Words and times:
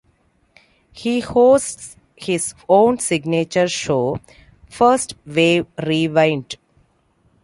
He 0.93 1.19
hosts 1.19 1.95
his 2.15 2.55
own 2.67 2.97
signature 2.97 3.67
show 3.67 4.19
"First 4.67 5.13
Wave 5.27 5.67
Rewind". 5.77 6.55